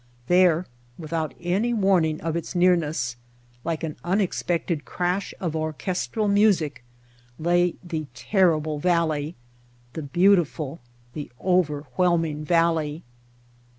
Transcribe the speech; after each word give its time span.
There, 0.25 0.65
without 0.97 1.35
any 1.39 1.75
warning 1.75 2.19
of 2.21 2.35
its 2.35 2.55
nearness, 2.55 3.17
like 3.63 3.83
White 3.83 3.85
Heart 3.85 3.91
of 3.91 3.97
Mojave 4.05 4.09
an 4.09 4.13
unexpected 4.19 4.83
crash 4.85 5.33
of 5.39 5.55
orchestral 5.55 6.27
music, 6.27 6.83
lay 7.37 7.75
the 7.83 8.07
terrible 8.15 8.79
valley, 8.79 9.35
the 9.93 10.01
beautiful, 10.01 10.79
the 11.13 11.31
overwhelming 11.39 12.43
valley. 12.43 13.03